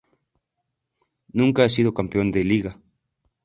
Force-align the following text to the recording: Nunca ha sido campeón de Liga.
Nunca 1.39 1.63
ha 1.63 1.69
sido 1.69 1.93
campeón 1.93 2.31
de 2.31 2.43
Liga. 2.43 2.79